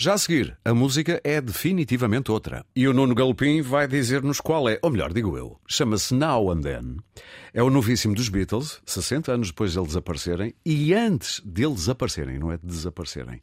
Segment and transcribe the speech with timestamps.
[0.00, 2.64] Já a seguir, a música é definitivamente outra.
[2.76, 6.60] E o Nuno Galopim vai dizer-nos qual é, ou melhor, digo eu, chama-se Now and
[6.60, 6.96] Then.
[7.52, 12.38] É o novíssimo dos Beatles, 60 anos depois de eles desaparecerem, e antes deles desaparecerem,
[12.38, 13.42] não é de desaparecerem.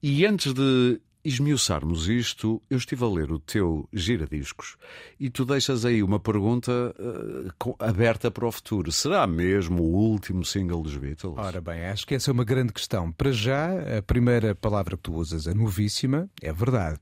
[0.00, 4.76] E antes de esmiuçarmos isto, eu estive a ler o teu giradiscos
[5.18, 8.90] e tu deixas aí uma pergunta uh, aberta para o futuro.
[8.90, 11.34] Será mesmo o último single dos Beatles?
[11.36, 13.12] Ora bem, acho que essa é uma grande questão.
[13.12, 16.98] Para já, a primeira palavra que tu usas, a novíssima, é verdade.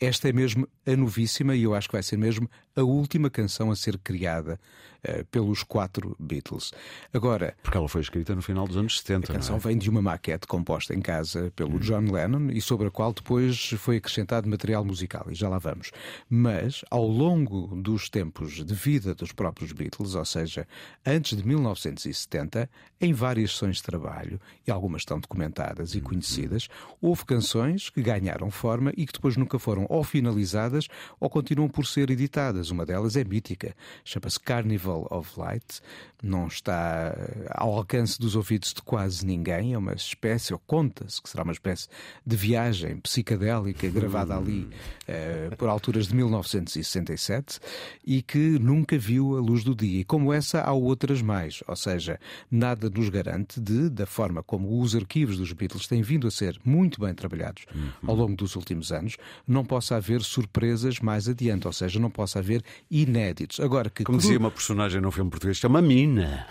[0.00, 3.70] Esta é mesmo a novíssima e eu acho que vai ser mesmo a última canção
[3.70, 4.60] a ser criada
[5.06, 6.72] uh, pelos quatro Beatles.
[7.12, 7.56] Agora.
[7.62, 9.32] Porque ela foi escrita no final dos anos 70.
[9.32, 9.58] A canção é?
[9.58, 11.80] vem de uma maquete composta em casa pelo hum.
[11.80, 15.90] John Lennon e sobre a qual depois foi acrescentado material musical, e já lá vamos.
[16.28, 20.66] Mas, ao longo dos tempos de vida dos próprios Beatles, ou seja,
[21.04, 22.70] antes de 1970,
[23.00, 26.04] em várias sessões de trabalho, e algumas estão documentadas e uhum.
[26.04, 26.68] conhecidas,
[27.00, 30.88] houve canções que ganharam forma e que depois nunca foram ou finalizadas
[31.18, 32.70] ou continuam por ser editadas.
[32.70, 35.80] Uma delas é mítica, chama-se Carnival of Light,
[36.22, 41.22] não está eh, ao alcance dos ouvidos de quase ninguém, é uma espécie, ou conta-se
[41.22, 41.88] que será uma espécie
[42.26, 44.68] de viagem psicadélica gravada ali
[45.08, 47.60] uh, por alturas de 1967
[48.04, 50.00] e que nunca viu a luz do dia.
[50.00, 52.18] E como essa, há outras mais, ou seja,
[52.50, 56.58] nada nos garante de, da forma como os arquivos dos Beatles têm vindo a ser
[56.64, 57.90] muito bem trabalhados uhum.
[58.06, 62.40] ao longo dos últimos anos, não possa haver surpresas mais adiante, ou seja, não possa
[62.40, 63.60] haver inéditos.
[63.60, 66.46] Agora que como dizia uma personagem no filme português, chama mina.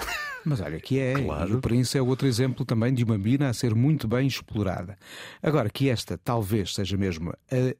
[0.45, 1.50] Mas olha que é, claro.
[1.50, 4.97] e o Prince é outro exemplo também de uma mina a ser muito bem explorada.
[5.44, 7.75] Agora que esta talvez seja mesmo a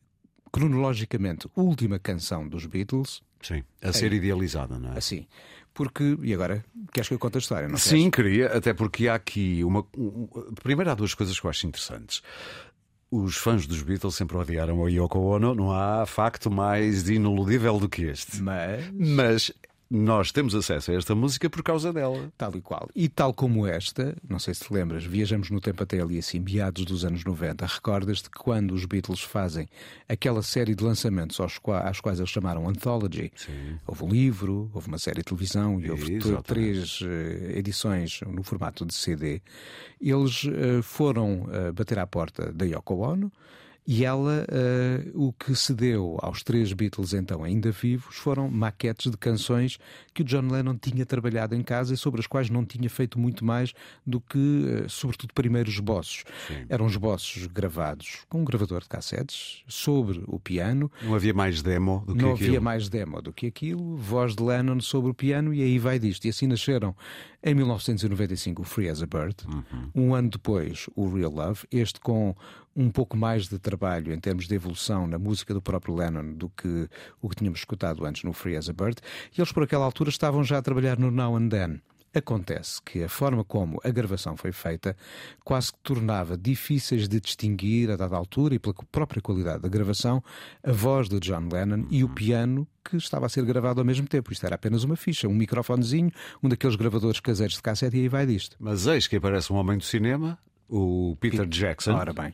[0.52, 3.22] cronologicamente última canção dos Beatles.
[3.42, 4.98] Sim, a ser é, idealizada, não é?
[4.98, 5.26] Assim.
[5.78, 7.68] Porque, e agora, queres que eu conte a história?
[7.68, 9.86] Não Sim, queria, até porque há aqui uma.
[10.64, 12.24] Primeiro, há duas coisas que eu acho interessantes.
[13.10, 17.88] Os fãs dos Beatles sempre odiaram a Yoko Ono, não há facto mais ineludível do
[17.88, 18.42] que este.
[18.42, 18.92] Mas.
[18.94, 19.52] Mas
[19.90, 22.32] nós temos acesso a esta música por causa dela.
[22.38, 22.90] Tal e qual.
[22.96, 26.40] E tal como esta, não sei se te lembras, viajamos no tempo até ali, assim,
[26.40, 27.66] meados dos anos 90.
[27.66, 29.68] Recordas-te que quando os Beatles fazem
[30.08, 33.78] aquela série de lançamentos aos quais, às quais eles chamaram Anthology, Sim.
[33.86, 37.06] houve um livro, houve uma série de televisão e houve três uh,
[37.56, 39.42] edições no formato de CD,
[40.02, 43.32] eles uh, foram uh, bater à porta da Yoko Ono
[43.88, 49.10] e ela, uh, o que se deu aos três Beatles, então ainda vivos, foram maquetes
[49.10, 49.80] de canções
[50.14, 53.18] que o John Lennon tinha trabalhado em casa e sobre as quais não tinha feito
[53.18, 53.74] muito mais
[54.06, 56.26] do que, uh, sobretudo, primeiros esboços.
[56.48, 56.66] Sim.
[56.68, 60.92] Eram esboços gravados com um gravador de cassetes sobre o piano.
[61.02, 62.48] Não havia mais demo do que não aquilo.
[62.48, 63.96] Não havia mais demo do que aquilo.
[63.96, 66.26] Voz de Lennon sobre o piano e aí vai disto.
[66.26, 66.94] E assim nasceram
[67.42, 69.36] em 1995 o Free as a Bird.
[69.48, 69.90] Uhum.
[69.96, 71.62] Um ano depois o Real Love.
[71.72, 72.36] Este com
[72.78, 76.48] um pouco mais de trabalho em termos de evolução na música do próprio Lennon do
[76.50, 76.88] que
[77.20, 79.02] o que tínhamos escutado antes no Free as a Bird,
[79.36, 81.82] e eles por aquela altura estavam já a trabalhar no Now and Then.
[82.14, 84.96] Acontece que a forma como a gravação foi feita
[85.44, 90.24] quase que tornava difíceis de distinguir, a dada altura e pela própria qualidade da gravação,
[90.64, 94.08] a voz de John Lennon e o piano que estava a ser gravado ao mesmo
[94.08, 94.32] tempo.
[94.32, 96.12] Isto era apenas uma ficha, um microfonezinho,
[96.42, 98.56] um daqueles gravadores caseiros de cassete e aí vai disto.
[98.60, 100.40] Mas eis que aparece um homem do cinema
[100.70, 101.94] o Peter Jackson.
[101.94, 102.34] Ora bem.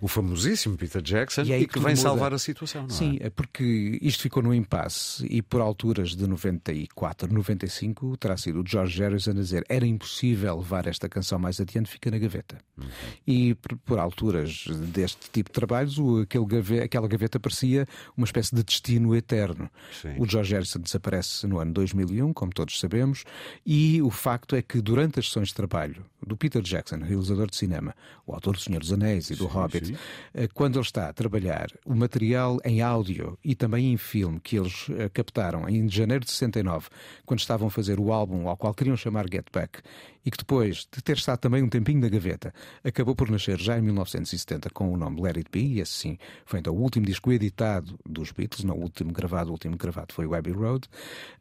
[0.00, 1.96] O famosíssimo Peter Jackson e, e que vem muda.
[1.96, 3.26] salvar a situação, não Sim, é?
[3.26, 8.66] é porque isto ficou no impasse e por alturas de 94, 95 terá sido o
[8.66, 12.58] George Harrison a dizer era impossível levar esta canção mais adiante, fica na gaveta.
[12.76, 12.86] Uhum.
[13.26, 17.86] E por, por, alturas deste tipo de trabalhos, o, aquele gaveta, aquela gaveta parecia
[18.16, 19.70] uma espécie de destino eterno.
[20.00, 20.14] Sim.
[20.18, 23.24] O George Harrison desaparece no ano 2001, como todos sabemos,
[23.64, 27.56] e o facto é que durante as sessões de trabalho do Peter Jackson, realizador de
[27.56, 27.94] cinema, cinema,
[28.26, 29.96] o autor do Senhor dos Anéis e do sim, Hobbit, sim.
[30.34, 34.58] Eh, quando ele está a trabalhar o material em áudio e também em filme que
[34.58, 36.88] eles eh, captaram em janeiro de 69,
[37.24, 39.80] quando estavam a fazer o álbum ao qual queriam chamar Get Back,
[40.24, 42.52] e que depois de ter estado também um tempinho na gaveta,
[42.84, 46.60] acabou por nascer já em 1970 com o nome Let It Be, e assim foi
[46.60, 50.26] então o último disco editado dos Beatles, não o último gravado, o último gravado foi
[50.26, 50.88] o Abbey Road.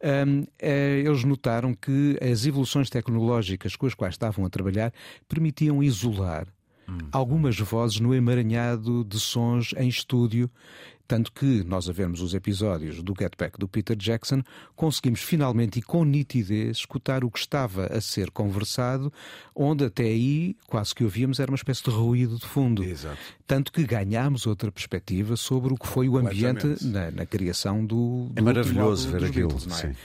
[0.04, 4.94] Um, é, eles notaram que as evoluções tecnológicas com as quais estavam a trabalhar
[5.28, 6.48] permitiam isolar
[6.88, 6.98] hum.
[7.12, 10.50] algumas vozes no emaranhado de sons em estúdio
[11.10, 14.44] tanto que nós a vermos os episódios do Get Back do Peter Jackson,
[14.76, 19.12] conseguimos finalmente e com nitidez escutar o que estava a ser conversado,
[19.56, 22.84] onde até aí quase que ouvíamos era uma espécie de ruído de fundo.
[22.84, 23.18] Exato.
[23.48, 28.30] Tanto que ganhámos outra perspectiva sobre o que foi o ambiente na, na, criação do,
[28.30, 29.48] do É maravilhoso ver aquilo.
[29.48, 29.96] Beatles, é?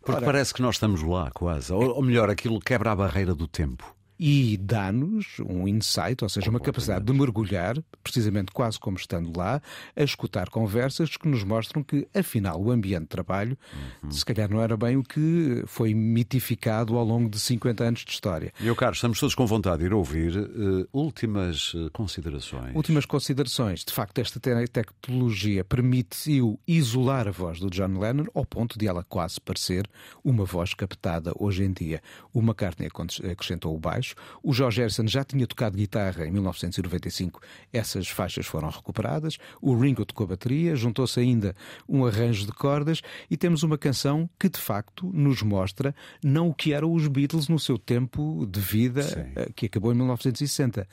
[0.00, 1.72] Porque Ora, parece que nós estamos lá, quase.
[1.72, 3.94] Ou, ou melhor, aquilo quebra a barreira do tempo.
[4.22, 9.62] E dá-nos um insight, ou seja, uma capacidade de mergulhar, precisamente quase como estando lá,
[9.96, 13.56] a escutar conversas que nos mostram que, afinal, o ambiente de trabalho,
[14.02, 14.10] uhum.
[14.10, 18.10] se calhar não era bem o que foi mitificado ao longo de 50 anos de
[18.10, 18.52] história.
[18.60, 22.76] Meu caro, estamos todos com vontade de ir ouvir uh, últimas uh, considerações.
[22.76, 23.82] Últimas considerações.
[23.82, 28.86] De facto, esta te tecnologia permitiu isolar a voz do John Lennon ao ponto de
[28.86, 29.88] ela quase parecer
[30.22, 32.02] uma voz captada hoje em dia.
[32.34, 32.90] O McCartney
[33.30, 34.09] acrescentou o baixo,
[34.42, 37.40] o George Harrison já tinha tocado guitarra em 1995,
[37.72, 41.54] essas faixas foram recuperadas, o Ringo tocou bateria, juntou-se ainda
[41.88, 46.54] um arranjo de cordas e temos uma canção que de facto nos mostra não o
[46.54, 49.32] que eram os Beatles no seu tempo de vida, Sim.
[49.36, 50.86] Eh, que acabou em 1960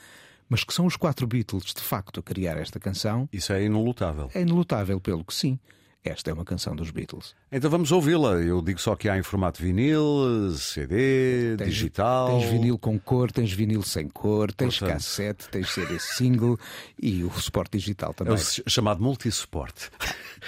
[0.49, 3.27] mas que são os quatro Beatles de facto a criar esta canção.
[3.33, 4.29] Isso é inelutável.
[4.33, 5.59] É inelutável, pelo que sim.
[6.07, 7.35] Esta é uma canção dos Beatles.
[7.51, 8.35] Então vamos ouvi-la.
[8.35, 12.27] Eu digo só que há em formato vinil, CD, tens, digital.
[12.29, 14.95] Tens vinil com cor, tens vinil sem cor, tens Portanto...
[14.95, 16.57] cassete, tens CD single
[17.01, 18.33] e o suporte digital também.
[18.33, 19.89] É o chamado multisuporte.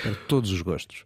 [0.02, 0.98] Para todos os gostos.